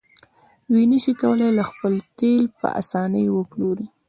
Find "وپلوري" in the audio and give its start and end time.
3.31-3.85